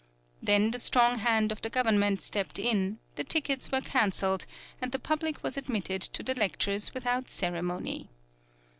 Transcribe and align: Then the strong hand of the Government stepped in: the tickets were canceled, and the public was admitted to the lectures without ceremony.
Then 0.41 0.71
the 0.71 0.79
strong 0.79 1.19
hand 1.19 1.51
of 1.51 1.61
the 1.61 1.69
Government 1.69 2.23
stepped 2.23 2.57
in: 2.57 2.97
the 3.17 3.23
tickets 3.23 3.71
were 3.71 3.81
canceled, 3.81 4.47
and 4.81 4.91
the 4.91 4.97
public 4.97 5.43
was 5.43 5.57
admitted 5.57 6.01
to 6.01 6.23
the 6.23 6.33
lectures 6.33 6.91
without 6.95 7.29
ceremony. 7.29 8.09